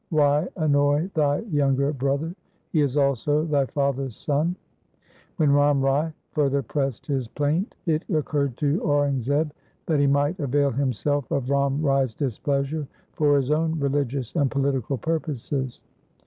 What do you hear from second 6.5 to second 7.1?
pressed